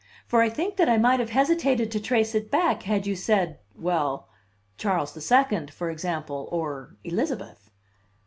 [0.25, 3.59] For I think that I might have hesitated to trace it back had you said
[3.75, 4.29] well
[4.75, 7.69] Charles the Second, for example, or Elizabeth."